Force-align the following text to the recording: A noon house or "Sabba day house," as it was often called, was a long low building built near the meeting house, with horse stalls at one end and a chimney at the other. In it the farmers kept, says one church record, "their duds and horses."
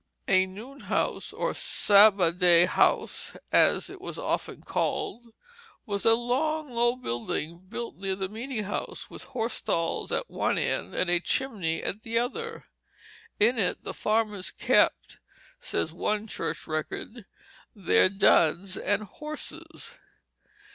A 0.27 0.47
noon 0.47 0.79
house 0.79 1.31
or 1.31 1.53
"Sabba 1.53 2.31
day 2.31 2.65
house," 2.65 3.37
as 3.51 3.87
it 3.87 4.01
was 4.01 4.17
often 4.17 4.63
called, 4.63 5.31
was 5.85 6.05
a 6.05 6.15
long 6.15 6.71
low 6.71 6.95
building 6.95 7.59
built 7.69 7.97
near 7.97 8.15
the 8.15 8.27
meeting 8.27 8.63
house, 8.63 9.11
with 9.11 9.25
horse 9.25 9.53
stalls 9.53 10.11
at 10.11 10.27
one 10.27 10.57
end 10.57 10.95
and 10.95 11.07
a 11.11 11.19
chimney 11.19 11.83
at 11.83 12.01
the 12.01 12.17
other. 12.17 12.65
In 13.39 13.59
it 13.59 13.83
the 13.83 13.93
farmers 13.93 14.49
kept, 14.49 15.19
says 15.59 15.93
one 15.93 16.25
church 16.25 16.65
record, 16.65 17.25
"their 17.75 18.09
duds 18.09 18.77
and 18.77 19.03
horses." 19.03 19.99